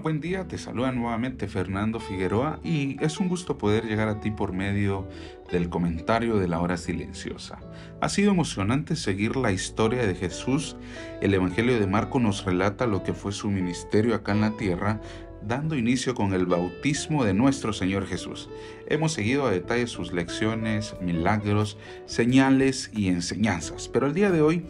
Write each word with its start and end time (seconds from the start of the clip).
Buen 0.00 0.20
día, 0.20 0.48
te 0.48 0.56
saluda 0.56 0.92
nuevamente 0.92 1.46
Fernando 1.46 2.00
Figueroa 2.00 2.58
y 2.64 2.96
es 3.04 3.20
un 3.20 3.28
gusto 3.28 3.58
poder 3.58 3.84
llegar 3.84 4.08
a 4.08 4.20
ti 4.20 4.30
por 4.30 4.52
medio 4.52 5.06
del 5.52 5.68
comentario 5.68 6.38
de 6.38 6.48
la 6.48 6.60
hora 6.60 6.78
silenciosa. 6.78 7.58
Ha 8.00 8.08
sido 8.08 8.30
emocionante 8.30 8.96
seguir 8.96 9.36
la 9.36 9.52
historia 9.52 10.06
de 10.06 10.14
Jesús. 10.14 10.76
El 11.20 11.34
Evangelio 11.34 11.78
de 11.78 11.86
Marco 11.86 12.18
nos 12.18 12.44
relata 12.44 12.86
lo 12.86 13.02
que 13.02 13.12
fue 13.12 13.32
su 13.32 13.50
ministerio 13.50 14.14
acá 14.14 14.32
en 14.32 14.40
la 14.40 14.56
tierra, 14.56 15.00
dando 15.46 15.76
inicio 15.76 16.14
con 16.14 16.32
el 16.32 16.46
bautismo 16.46 17.24
de 17.24 17.34
nuestro 17.34 17.72
Señor 17.72 18.06
Jesús. 18.06 18.48
Hemos 18.86 19.12
seguido 19.12 19.46
a 19.46 19.50
detalle 19.50 19.86
sus 19.86 20.12
lecciones, 20.12 20.96
milagros, 21.02 21.76
señales 22.06 22.90
y 22.94 23.08
enseñanzas, 23.08 23.88
pero 23.88 24.06
el 24.06 24.14
día 24.14 24.30
de 24.30 24.40
hoy 24.40 24.64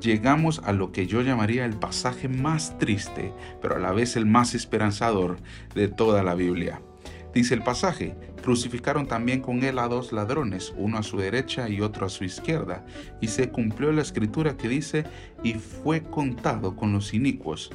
llegamos 0.00 0.60
a 0.64 0.72
lo 0.72 0.92
que 0.92 1.06
yo 1.06 1.22
llamaría 1.22 1.64
el 1.64 1.74
pasaje 1.74 2.28
más 2.28 2.78
triste, 2.78 3.32
pero 3.60 3.76
a 3.76 3.78
la 3.78 3.92
vez 3.92 4.16
el 4.16 4.26
más 4.26 4.54
esperanzador 4.54 5.38
de 5.74 5.88
toda 5.88 6.22
la 6.22 6.34
Biblia. 6.34 6.80
Dice 7.34 7.54
el 7.54 7.62
pasaje, 7.62 8.16
crucificaron 8.42 9.06
también 9.06 9.42
con 9.42 9.62
él 9.62 9.78
a 9.78 9.88
dos 9.88 10.10
ladrones, 10.12 10.72
uno 10.76 10.96
a 10.96 11.02
su 11.02 11.18
derecha 11.18 11.68
y 11.68 11.82
otro 11.82 12.06
a 12.06 12.08
su 12.08 12.24
izquierda, 12.24 12.86
y 13.20 13.28
se 13.28 13.50
cumplió 13.50 13.92
la 13.92 14.00
escritura 14.00 14.56
que 14.56 14.68
dice, 14.68 15.04
y 15.42 15.54
fue 15.54 16.02
contado 16.02 16.76
con 16.76 16.92
los 16.92 17.12
inicuos. 17.12 17.70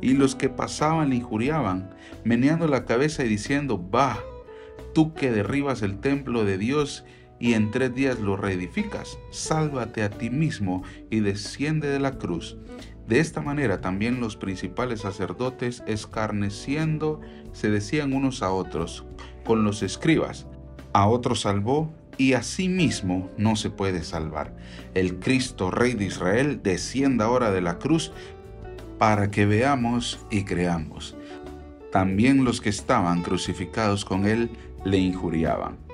Y 0.00 0.12
los 0.12 0.36
que 0.36 0.48
pasaban 0.48 1.10
le 1.10 1.16
injuriaban, 1.16 1.90
meneando 2.22 2.68
la 2.68 2.84
cabeza 2.84 3.24
y 3.24 3.28
diciendo, 3.28 3.84
va, 3.90 4.20
tú 4.94 5.12
que 5.12 5.32
derribas 5.32 5.82
el 5.82 5.98
templo 5.98 6.44
de 6.44 6.56
Dios 6.56 7.04
y 7.40 7.54
en 7.54 7.70
tres 7.72 7.92
días 7.94 8.20
lo 8.20 8.36
reedificas. 8.36 9.18
Sálvate 9.30 10.04
a 10.04 10.10
ti 10.10 10.30
mismo 10.30 10.84
y 11.10 11.20
desciende 11.20 11.88
de 11.88 11.98
la 11.98 12.18
cruz. 12.18 12.56
De 13.08 13.18
esta 13.18 13.40
manera 13.40 13.80
también 13.80 14.20
los 14.20 14.36
principales 14.36 15.00
sacerdotes, 15.00 15.82
escarneciendo, 15.88 17.20
se 17.52 17.70
decían 17.70 18.12
unos 18.12 18.42
a 18.42 18.52
otros, 18.52 19.04
con 19.44 19.64
los 19.64 19.82
escribas, 19.82 20.46
a 20.92 21.08
otros 21.08 21.40
salvó 21.40 21.92
y 22.18 22.34
a 22.34 22.42
sí 22.42 22.68
mismo 22.68 23.30
no 23.36 23.56
se 23.56 23.70
puede 23.70 24.04
salvar. 24.04 24.54
El 24.94 25.18
Cristo, 25.18 25.70
Rey 25.70 25.94
de 25.94 26.04
Israel, 26.04 26.60
descienda 26.62 27.24
ahora 27.24 27.50
de 27.50 27.62
la 27.62 27.78
cruz 27.78 28.12
para 28.98 29.30
que 29.30 29.46
veamos 29.46 30.24
y 30.30 30.44
creamos. 30.44 31.16
También 31.90 32.44
los 32.44 32.60
que 32.60 32.68
estaban 32.68 33.22
crucificados 33.22 34.04
con 34.04 34.26
él 34.26 34.50
le 34.84 34.98
injuriaban. 34.98 35.89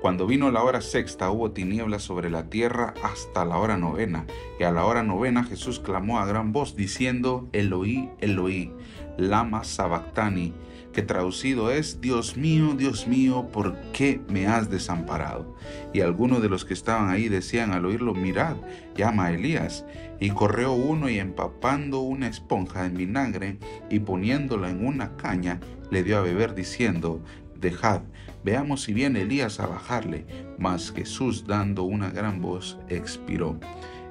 Cuando 0.00 0.26
vino 0.26 0.50
la 0.50 0.62
hora 0.62 0.80
sexta 0.80 1.30
hubo 1.30 1.50
tinieblas 1.50 2.02
sobre 2.02 2.30
la 2.30 2.48
tierra 2.48 2.94
hasta 3.02 3.44
la 3.44 3.58
hora 3.58 3.76
novena, 3.76 4.24
y 4.58 4.62
a 4.62 4.72
la 4.72 4.86
hora 4.86 5.02
novena 5.02 5.44
Jesús 5.44 5.78
clamó 5.78 6.18
a 6.18 6.24
gran 6.24 6.52
voz 6.52 6.74
diciendo, 6.74 7.50
Eloí, 7.52 8.08
Eloí, 8.18 8.72
lama 9.18 9.62
sabactani, 9.62 10.54
que 10.94 11.02
traducido 11.02 11.70
es, 11.70 12.00
Dios 12.00 12.38
mío, 12.38 12.74
Dios 12.76 13.06
mío, 13.06 13.48
¿por 13.52 13.76
qué 13.92 14.22
me 14.28 14.46
has 14.46 14.70
desamparado? 14.70 15.54
Y 15.92 16.00
algunos 16.00 16.40
de 16.40 16.48
los 16.48 16.64
que 16.64 16.74
estaban 16.74 17.10
ahí 17.10 17.28
decían 17.28 17.70
al 17.72 17.84
oírlo, 17.84 18.14
mirad, 18.14 18.56
llama 18.96 19.26
a 19.26 19.32
Elías. 19.32 19.84
Y 20.18 20.30
corrió 20.30 20.72
uno 20.72 21.08
y 21.08 21.18
empapando 21.18 22.00
una 22.00 22.26
esponja 22.26 22.86
en 22.86 22.94
vinagre 22.94 23.58
y 23.88 24.00
poniéndola 24.00 24.70
en 24.70 24.84
una 24.84 25.16
caña, 25.16 25.60
le 25.90 26.02
dio 26.02 26.18
a 26.18 26.22
beber 26.22 26.54
diciendo, 26.54 27.22
dejad, 27.54 28.02
veamos 28.44 28.82
si 28.82 28.92
viene 28.92 29.22
Elías 29.22 29.60
a 29.60 29.66
bajarle. 29.66 30.26
Mas 30.58 30.92
Jesús, 30.92 31.46
dando 31.46 31.84
una 31.84 32.10
gran 32.10 32.40
voz, 32.40 32.78
expiró. 32.88 33.58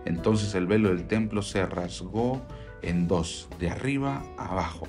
Entonces 0.06 0.56
el 0.56 0.67
velo 0.67 0.90
del 0.90 1.07
templo 1.07 1.41
se 1.41 1.66
rasgó 1.66 2.41
en 2.81 3.07
dos, 3.07 3.50
de 3.59 3.69
arriba 3.69 4.23
abajo 4.38 4.88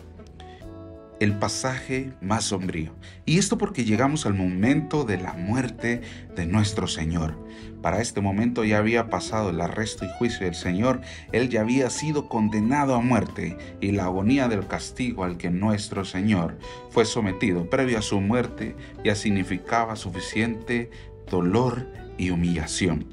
el 1.21 1.39
pasaje 1.39 2.13
más 2.21 2.45
sombrío. 2.45 2.93
Y 3.27 3.39
esto 3.39 3.59
porque 3.59 3.85
llegamos 3.85 4.27
al 4.27 4.35
momento 4.35 5.05
de 5.05 5.19
la 5.19 5.35
muerte 5.35 6.01
de 6.35 6.47
nuestro 6.47 6.87
Señor. 6.87 7.39
Para 7.83 8.01
este 8.01 8.21
momento 8.21 8.65
ya 8.65 8.79
había 8.79 9.09
pasado 9.09 9.51
el 9.51 9.61
arresto 9.61 10.05
y 10.05 10.09
juicio 10.19 10.47
del 10.47 10.55
Señor, 10.55 11.03
Él 11.33 11.49
ya 11.49 11.61
había 11.61 11.89
sido 11.91 12.29
condenado 12.29 12.95
a 12.95 13.01
muerte 13.01 13.57
y 13.81 13.93
la 13.93 14.05
agonía 14.05 14.49
del 14.49 14.67
castigo 14.67 15.25
al 15.25 15.37
que 15.37 15.51
nuestro 15.51 16.05
Señor 16.05 16.59
fue 16.91 17.05
sometido 17.05 17.69
previo 17.69 17.99
a 17.99 18.03
su 18.03 18.21
muerte 18.21 18.75
ya 19.05 19.15
significaba 19.15 19.97
suficiente 19.97 20.91
dolor 21.31 21.87
y 22.19 22.31
humillación. 22.31 23.07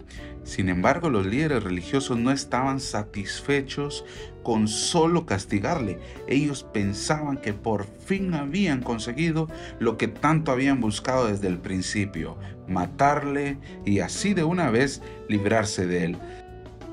Sin 0.48 0.70
embargo, 0.70 1.10
los 1.10 1.26
líderes 1.26 1.62
religiosos 1.62 2.18
no 2.18 2.32
estaban 2.32 2.80
satisfechos 2.80 4.06
con 4.44 4.70
solo 4.70 5.26
castigarle. 5.26 6.00
Ellos 6.26 6.66
pensaban 6.74 7.36
que 7.36 7.52
por 7.52 7.86
fin 7.86 8.34
habían 8.34 8.82
conseguido 8.82 9.50
lo 9.78 9.98
que 9.98 10.08
tanto 10.08 10.54
habían 10.54 10.80
buscado 10.80 11.28
desde 11.28 11.50
el 11.50 11.58
principio, 11.58 12.38
matarle 12.66 13.58
y 13.84 14.00
así 14.00 14.34
de 14.34 14.46
una 14.46 14.72
vez 14.72 15.02
librarse 15.28 15.86
de 15.86 16.06
él. 16.06 16.18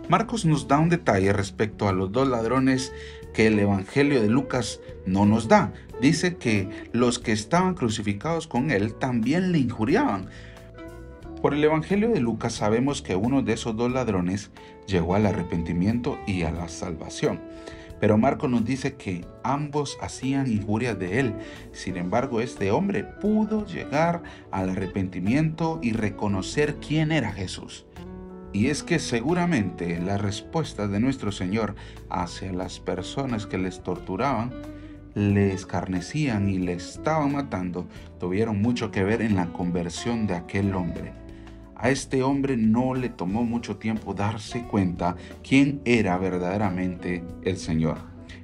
Marcos 0.09 0.44
nos 0.44 0.66
da 0.66 0.81
un 0.81 0.88
detalle 0.88 1.32
respecto 1.32 1.88
a 1.88 1.92
los 1.92 2.10
dos 2.10 2.26
ladrones 2.26 2.92
que 3.32 3.47
el 3.47 3.56
Evangelio 3.60 4.21
de 4.21 4.28
Lucas 4.28 4.81
no 5.06 5.26
nos 5.26 5.47
da. 5.47 5.72
Dice 6.00 6.38
que 6.38 6.88
los 6.92 7.21
que 7.21 7.31
estaban 7.31 7.75
crucificados 7.75 8.48
con 8.48 8.72
él 8.72 8.94
también 8.94 9.53
le 9.53 9.59
injuriaban. 9.59 10.28
Por 11.44 11.53
el 11.53 11.62
Evangelio 11.62 12.09
de 12.09 12.21
Lucas 12.21 12.55
sabemos 12.55 13.03
que 13.03 13.16
uno 13.16 13.43
de 13.43 13.53
esos 13.53 13.77
dos 13.77 13.93
ladrones 13.93 14.50
llegó 14.87 15.15
al 15.15 15.27
arrepentimiento 15.27 16.19
y 16.27 16.44
a 16.44 16.50
la 16.50 16.69
salvación. 16.69 17.38
Pero 18.00 18.16
Marco 18.16 18.49
nos 18.49 18.65
dice 18.65 18.94
que 18.94 19.27
ambos 19.43 19.99
hacían 20.00 20.50
injurias 20.50 20.99
de 20.99 21.21
él. 21.21 21.34
Sin 21.72 21.99
embargo, 21.99 22.41
este 22.41 22.71
hombre 22.71 23.04
pudo 23.04 23.66
llegar 23.66 24.22
al 24.50 24.71
arrepentimiento 24.71 25.81
y 25.83 25.93
reconocer 25.93 26.77
quién 26.77 27.12
era 27.12 27.31
Jesús. 27.31 27.84
Y 28.54 28.69
es 28.69 28.83
que 28.83 28.99
seguramente 28.99 30.00
las 30.00 30.22
respuestas 30.22 30.91
de 30.91 31.00
nuestro 31.00 31.31
Señor 31.31 31.75
hacia 32.09 32.54
las 32.54 32.81
personas 32.81 33.47
que 33.47 33.59
les 33.59 33.83
torturaban, 33.83 34.50
le 35.12 35.53
escarnecían 35.53 36.49
y 36.49 36.56
le 36.56 36.72
estaban 36.72 37.33
matando, 37.33 37.87
tuvieron 38.19 38.62
mucho 38.62 38.91
que 38.91 39.04
ver 39.04 39.21
en 39.21 39.37
la 39.37 39.53
conversión 39.53 40.27
de 40.27 40.37
aquel 40.37 40.75
hombre. 40.75 41.24
A 41.77 41.91
este 41.91 42.23
hombre 42.23 42.57
no 42.57 42.95
le 42.95 43.09
tomó 43.09 43.45
mucho 43.45 43.77
tiempo 43.77 44.15
darse 44.15 44.63
cuenta 44.63 45.16
quién 45.47 45.81
era 45.84 46.16
verdaderamente 46.19 47.25
el 47.43 47.57
Señor. 47.57 47.98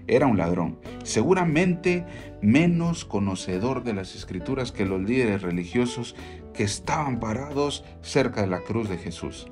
Era 0.07 0.27
un 0.27 0.37
ladrón, 0.37 0.79
seguramente 1.05 2.05
menos 2.43 3.05
conocedor 3.05 3.85
de 3.85 3.95
las 3.95 4.17
escrituras 4.17 4.73
que 4.73 4.85
los 4.85 5.01
líderes 5.01 5.43
religiosos 5.43 6.17
que 6.53 6.65
estaban 6.65 7.21
parados 7.21 7.85
cerca 8.03 8.41
de 8.41 8.49
la 8.49 8.61
cruz 8.61 8.89
de 8.89 8.99
Jesús, 8.99 9.47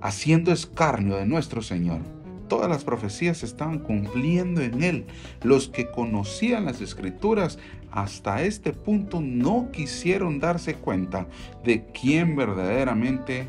haciendo 0.00 0.52
escarnio 0.52 1.16
de 1.16 1.26
nuestro 1.26 1.62
Señor. 1.62 2.00
Todas 2.48 2.70
las 2.70 2.84
profecías 2.84 3.38
se 3.38 3.46
estaban 3.46 3.80
cumpliendo 3.80 4.62
en 4.62 4.82
él. 4.82 5.06
Los 5.42 5.68
que 5.68 5.90
conocían 5.90 6.64
las 6.64 6.80
escrituras 6.80 7.58
hasta 7.90 8.42
este 8.42 8.72
punto 8.72 9.20
no 9.20 9.70
quisieron 9.72 10.40
darse 10.40 10.74
cuenta 10.74 11.26
de 11.64 11.86
quién 11.86 12.36
verdaderamente 12.36 13.46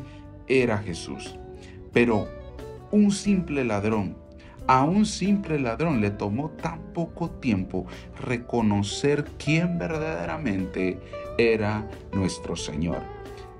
era 0.48 0.78
Jesús. 0.78 1.36
Pero 1.92 2.28
un 2.90 3.10
simple 3.10 3.64
ladrón, 3.64 4.16
a 4.66 4.84
un 4.84 5.06
simple 5.06 5.58
ladrón 5.58 6.00
le 6.00 6.10
tomó 6.10 6.50
tan 6.50 6.80
poco 6.92 7.30
tiempo 7.30 7.86
reconocer 8.20 9.24
quién 9.38 9.78
verdaderamente 9.78 10.98
era 11.38 11.88
nuestro 12.12 12.56
Señor. 12.56 13.02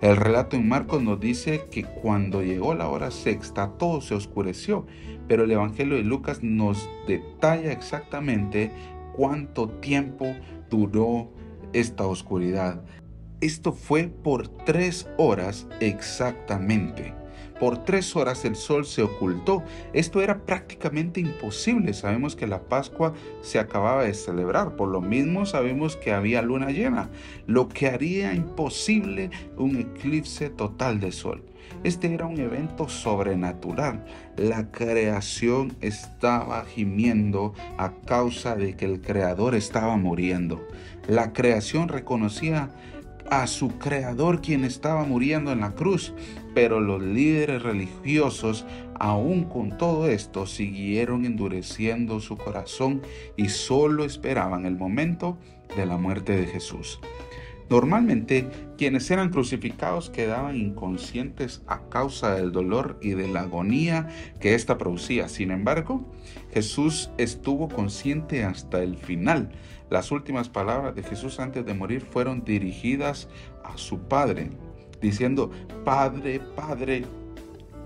El 0.01 0.17
relato 0.17 0.57
en 0.57 0.67
Marcos 0.67 1.03
nos 1.03 1.21
dice 1.21 1.67
que 1.71 1.85
cuando 1.85 2.43
llegó 2.43 2.75
la 2.75 2.89
hora 2.89 3.11
sexta 3.11 3.73
todo 3.77 4.01
se 4.01 4.15
oscureció, 4.15 4.87
pero 5.29 5.45
el 5.45 5.51
Evangelio 5.51 5.97
de 5.97 6.05
Lucas 6.05 6.43
nos 6.43 6.89
detalla 7.07 7.71
exactamente 7.71 8.73
cuánto 9.17 9.69
tiempo 9.69 10.27
duró 10.69 11.31
esta 11.73 12.07
oscuridad. 12.07 12.83
Esto 13.41 13.73
fue 13.73 14.09
por 14.09 14.49
tres 14.49 15.09
horas 15.17 15.67
exactamente. 15.81 17.20
Por 17.61 17.85
tres 17.85 18.17
horas 18.17 18.47
el 18.47 18.57
sol 18.57 18.87
se 18.87 19.03
ocultó. 19.03 19.63
Esto 19.93 20.23
era 20.23 20.39
prácticamente 20.47 21.21
imposible. 21.21 21.93
Sabemos 21.93 22.35
que 22.35 22.47
la 22.47 22.63
Pascua 22.63 23.13
se 23.43 23.59
acababa 23.59 24.05
de 24.05 24.15
celebrar. 24.15 24.77
Por 24.77 24.89
lo 24.89 25.03
mismo 25.03 25.45
sabemos 25.45 25.95
que 25.97 26.13
había 26.13 26.41
luna 26.41 26.71
llena, 26.71 27.11
lo 27.47 27.69
que 27.69 27.89
haría 27.89 28.33
imposible 28.33 29.31
un 29.59 29.77
eclipse 29.77 30.49
total 30.49 31.01
de 31.01 31.13
sol. 31.13 31.45
Este 31.85 32.13
era 32.13 32.27
un 32.27 32.41
evento 32.41 32.89
sobrenatural. 32.89 34.05
La 34.37 34.71
creación 34.71 35.77
estaba 35.81 36.65
gimiendo 36.65 37.55
a 37.79 37.93
causa 38.07 38.57
de 38.57 38.75
que 38.75 38.87
el 38.87 39.01
creador 39.01 39.55
estaba 39.55 39.97
muriendo. 39.97 40.67
La 41.09 41.33
creación 41.33 41.89
reconocía 41.89 42.71
a 43.31 43.47
su 43.47 43.69
creador 43.79 44.43
quien 44.43 44.65
estaba 44.65 45.05
muriendo 45.05 45.53
en 45.53 45.61
la 45.61 45.75
cruz. 45.75 46.13
Pero 46.55 46.81
los 46.81 47.01
líderes 47.01 47.63
religiosos, 47.63 48.67
aún 48.99 49.45
con 49.45 49.79
todo 49.79 50.09
esto, 50.09 50.47
siguieron 50.47 51.25
endureciendo 51.25 52.21
su 52.21 52.37
corazón 52.37 53.03
y 53.37 53.49
solo 53.49 54.05
esperaban 54.05 54.67
el 54.67 54.77
momento 54.77 55.39
de 55.77 55.87
la 55.87 55.97
muerte 55.97 56.37
de 56.37 56.47
Jesús. 56.47 57.01
Normalmente 57.71 58.49
quienes 58.77 59.09
eran 59.13 59.31
crucificados 59.31 60.11
quedaban 60.11 60.57
inconscientes 60.57 61.63
a 61.69 61.89
causa 61.89 62.35
del 62.35 62.51
dolor 62.51 62.99
y 63.01 63.11
de 63.11 63.29
la 63.29 63.43
agonía 63.43 64.09
que 64.41 64.57
ésta 64.57 64.77
producía. 64.77 65.29
Sin 65.29 65.53
embargo, 65.53 66.05
Jesús 66.53 67.13
estuvo 67.17 67.69
consciente 67.69 68.43
hasta 68.43 68.83
el 68.83 68.97
final. 68.97 69.53
Las 69.89 70.11
últimas 70.11 70.49
palabras 70.49 70.97
de 70.97 71.05
Jesús 71.05 71.39
antes 71.39 71.65
de 71.65 71.75
morir 71.75 72.01
fueron 72.01 72.45
dirigidas 72.45 73.29
a 73.65 73.79
su 73.79 74.01
Padre, 74.01 74.51
diciendo, 75.01 75.53
Padre, 75.85 76.41
Padre, 76.57 77.05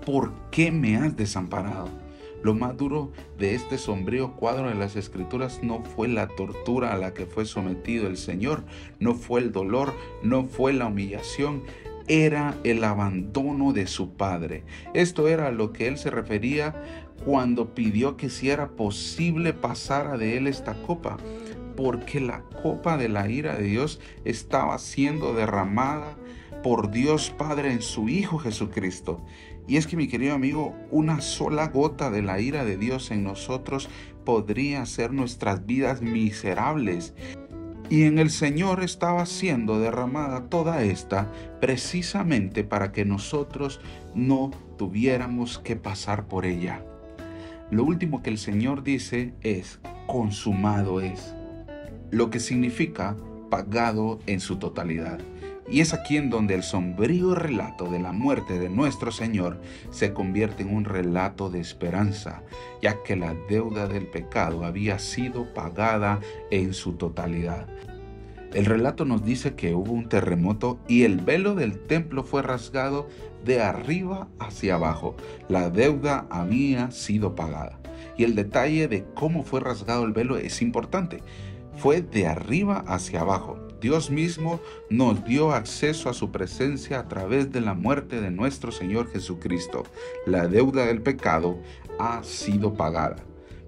¿por 0.03 0.33
qué 0.49 0.71
me 0.71 0.97
has 0.97 1.15
desamparado? 1.15 2.04
Lo 2.45 2.53
más 2.53 2.77
duro 2.77 3.11
de 3.39 3.55
este 3.55 3.79
sombrío 3.79 4.33
cuadro 4.33 4.69
de 4.69 4.75
las 4.75 4.95
escrituras 4.95 5.61
no 5.63 5.83
fue 5.83 6.07
la 6.07 6.27
tortura 6.27 6.93
a 6.93 6.97
la 6.99 7.11
que 7.11 7.25
fue 7.25 7.43
sometido 7.43 8.05
el 8.05 8.17
Señor, 8.17 8.63
no 8.99 9.15
fue 9.15 9.39
el 9.39 9.51
dolor, 9.51 9.95
no 10.21 10.43
fue 10.43 10.71
la 10.71 10.85
humillación, 10.85 11.63
era 12.07 12.55
el 12.63 12.83
abandono 12.83 13.73
de 13.73 13.87
su 13.87 14.11
Padre. 14.11 14.63
Esto 14.93 15.27
era 15.27 15.47
a 15.47 15.51
lo 15.51 15.73
que 15.73 15.87
él 15.87 15.97
se 15.97 16.11
refería 16.11 16.75
cuando 17.25 17.73
pidió 17.73 18.15
que 18.15 18.29
si 18.29 18.51
era 18.51 18.67
posible 18.67 19.53
pasara 19.53 20.15
de 20.15 20.37
él 20.37 20.45
esta 20.45 20.75
copa, 20.83 21.17
porque 21.75 22.19
la 22.19 22.43
copa 22.61 22.95
de 22.95 23.09
la 23.09 23.27
ira 23.27 23.55
de 23.55 23.63
Dios 23.63 23.99
estaba 24.23 24.77
siendo 24.77 25.33
derramada 25.33 26.15
por 26.61 26.91
Dios 26.91 27.33
Padre 27.35 27.71
en 27.71 27.81
su 27.81 28.07
Hijo 28.07 28.37
Jesucristo. 28.37 29.25
Y 29.67 29.77
es 29.77 29.87
que 29.87 29.97
mi 29.97 30.07
querido 30.07 30.35
amigo, 30.35 30.75
una 30.91 31.21
sola 31.21 31.67
gota 31.67 32.11
de 32.11 32.21
la 32.21 32.39
ira 32.39 32.65
de 32.65 32.77
Dios 32.77 33.11
en 33.11 33.23
nosotros 33.23 33.89
podría 34.23 34.81
hacer 34.81 35.11
nuestras 35.11 35.65
vidas 35.65 36.01
miserables. 36.01 37.13
Y 37.89 38.03
en 38.03 38.17
el 38.17 38.31
Señor 38.31 38.83
estaba 38.83 39.25
siendo 39.25 39.79
derramada 39.79 40.49
toda 40.49 40.83
esta 40.83 41.31
precisamente 41.61 42.63
para 42.63 42.91
que 42.91 43.05
nosotros 43.05 43.79
no 44.13 44.51
tuviéramos 44.77 45.59
que 45.59 45.75
pasar 45.75 46.27
por 46.27 46.45
ella. 46.45 46.83
Lo 47.71 47.83
último 47.83 48.21
que 48.21 48.29
el 48.29 48.37
Señor 48.37 48.83
dice 48.83 49.33
es, 49.41 49.79
consumado 50.07 51.01
es, 51.01 51.35
lo 52.11 52.29
que 52.29 52.39
significa 52.39 53.15
pagado 53.49 54.19
en 54.27 54.39
su 54.39 54.57
totalidad. 54.57 55.19
Y 55.67 55.81
es 55.81 55.93
aquí 55.93 56.17
en 56.17 56.29
donde 56.29 56.53
el 56.53 56.63
sombrío 56.63 57.33
relato 57.33 57.85
de 57.89 57.99
la 57.99 58.11
muerte 58.11 58.59
de 58.59 58.69
nuestro 58.69 59.11
Señor 59.11 59.59
se 59.89 60.13
convierte 60.13 60.63
en 60.63 60.75
un 60.75 60.85
relato 60.85 61.49
de 61.49 61.59
esperanza, 61.59 62.43
ya 62.81 63.01
que 63.03 63.15
la 63.15 63.33
deuda 63.49 63.87
del 63.87 64.07
pecado 64.07 64.63
había 64.63 64.99
sido 64.99 65.53
pagada 65.53 66.19
en 66.51 66.73
su 66.73 66.93
totalidad. 66.93 67.67
El 68.53 68.65
relato 68.65 69.03
nos 69.03 69.25
dice 69.25 69.55
que 69.55 69.73
hubo 69.73 69.91
un 69.91 70.07
terremoto 70.07 70.79
y 70.87 71.03
el 71.03 71.17
velo 71.17 71.55
del 71.55 71.77
templo 71.77 72.23
fue 72.23 72.41
rasgado 72.41 73.09
de 73.43 73.61
arriba 73.61 74.29
hacia 74.39 74.75
abajo. 74.75 75.17
La 75.49 75.69
deuda 75.69 76.25
había 76.29 76.89
sido 76.91 77.35
pagada. 77.35 77.79
Y 78.17 78.23
el 78.23 78.33
detalle 78.33 78.87
de 78.87 79.03
cómo 79.13 79.43
fue 79.43 79.59
rasgado 79.59 80.05
el 80.05 80.13
velo 80.13 80.37
es 80.37 80.61
importante. 80.61 81.21
Fue 81.75 82.01
de 82.01 82.27
arriba 82.27 82.85
hacia 82.87 83.19
abajo. 83.21 83.59
Dios 83.81 84.09
mismo 84.09 84.59
nos 84.89 85.23
dio 85.25 85.51
acceso 85.51 86.09
a 86.09 86.13
su 86.13 86.31
presencia 86.31 86.99
a 86.99 87.07
través 87.07 87.51
de 87.51 87.61
la 87.61 87.73
muerte 87.73 88.21
de 88.21 88.31
nuestro 88.31 88.71
Señor 88.71 89.11
Jesucristo. 89.11 89.83
La 90.25 90.47
deuda 90.47 90.85
del 90.85 91.01
pecado 91.01 91.59
ha 91.99 92.23
sido 92.23 92.73
pagada. 92.73 93.17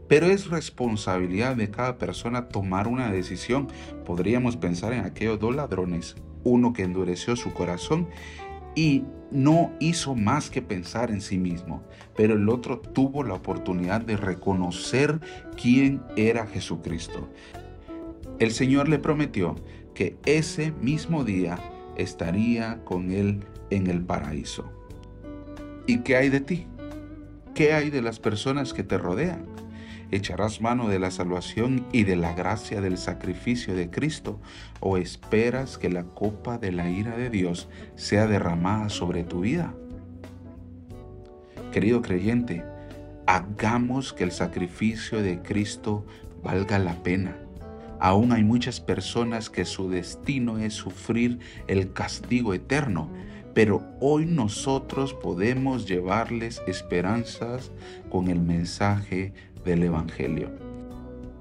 Pero 0.07 0.27
es 0.27 0.50
responsabilidad 0.50 1.56
de 1.56 1.69
cada 1.69 1.98
persona 1.98 2.48
tomar 2.48 2.88
una 2.88 3.12
decisión. 3.12 3.68
Podríamos 4.06 4.56
pensar 4.56 4.94
en 4.94 5.04
aquellos 5.04 5.39
dos 5.39 5.56
ladrones, 5.56 6.15
uno 6.44 6.71
que 6.71 6.83
endureció 6.83 7.36
su 7.36 7.54
corazón 7.54 8.07
y 8.74 9.04
no 9.31 9.71
hizo 9.80 10.15
más 10.15 10.50
que 10.50 10.62
pensar 10.62 11.12
en 11.12 11.19
sí 11.19 11.38
mismo, 11.38 11.83
pero 12.15 12.36
el 12.36 12.48
otro 12.48 12.80
tuvo 12.80 13.24
la 13.24 13.33
oportunidad 13.33 14.01
de 14.01 14.15
reconocer 14.15 15.19
quién 15.62 16.01
era 16.15 16.48
Jesucristo. 16.48 17.27
El 18.39 18.51
Señor 18.51 18.88
le 18.88 19.00
prometió 19.00 19.56
que 19.98 20.16
ese 20.28 20.74
mismo 20.74 21.24
día 21.24 21.58
estaría 21.96 22.84
con 22.86 23.10
Él 23.10 23.44
en 23.72 23.88
el 23.88 24.04
paraíso. 24.04 24.72
¿Y 25.88 26.02
qué 26.02 26.18
hay 26.18 26.30
de 26.30 26.40
ti? 26.40 26.68
¿Qué 27.56 27.74
hay 27.74 27.90
de 27.90 28.04
las 28.04 28.20
personas 28.20 28.76
que 28.76 28.84
te 28.84 29.00
rodean? 29.00 29.48
¿Echarás 30.12 30.62
mano 30.62 30.88
de 30.88 31.00
la 31.00 31.10
salvación 31.10 31.84
y 31.92 32.04
de 32.04 32.16
la 32.16 32.34
gracia 32.34 32.80
del 32.80 33.00
sacrificio 33.00 33.74
de 33.74 33.90
Cristo 33.90 34.40
o 34.82 34.98
esperas 34.98 35.80
que 35.80 35.90
la 35.90 36.04
copa 36.04 36.60
de 36.60 36.72
la 36.72 36.92
ira 36.92 37.18
de 37.18 37.32
Dios 37.32 37.68
sea 37.96 38.28
derramada 38.28 38.90
sobre 38.90 39.24
tu 39.24 39.40
vida? 39.40 39.74
Querido 41.71 42.04
creyente, 42.04 42.64
hagamos 43.26 44.14
que 44.14 44.26
el 44.26 44.31
sacrificio 44.31 45.24
de 45.24 45.42
Cristo 45.42 46.06
valga 46.44 46.78
la 46.78 47.02
pena 47.02 47.46
Aún 47.99 48.31
hay 48.31 48.44
muchas 48.44 48.80
personas 48.80 49.49
que 49.49 49.66
su 49.66 49.89
destino 49.89 50.59
es 50.59 50.73
sufrir 50.73 51.39
el 51.68 51.94
castigo 51.94 52.54
eterno, 52.54 53.09
pero 53.54 53.83
hoy 53.99 54.25
nosotros 54.25 55.16
podemos 55.16 55.87
llevarles 55.87 56.61
esperanzas 56.68 57.71
con 58.09 58.27
el 58.27 58.39
mensaje 58.39 59.33
del 59.66 59.83
Evangelio. 59.83 60.51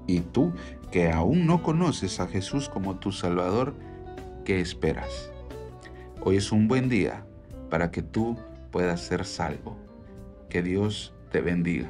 Y 0.07 0.21
tú, 0.21 0.53
que 0.91 1.11
aún 1.11 1.45
no 1.45 1.61
conoces 1.61 2.19
a 2.19 2.27
Jesús 2.27 2.69
como 2.69 2.95
tu 2.95 3.11
Salvador, 3.11 3.75
¿qué 4.45 4.59
esperas? 4.59 5.31
Hoy 6.21 6.37
es 6.37 6.51
un 6.51 6.67
buen 6.67 6.89
día 6.89 7.23
para 7.69 7.91
que 7.91 8.01
tú 8.01 8.37
puedas 8.71 9.01
ser 9.01 9.25
salvo. 9.25 9.77
Que 10.49 10.63
Dios 10.63 11.13
te 11.31 11.41
bendiga. 11.41 11.89